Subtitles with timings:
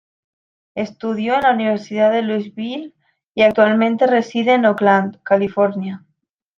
[0.73, 2.91] Estudió en la Universidad de Louisville
[3.35, 6.03] y actualmente reside en Oakland, California.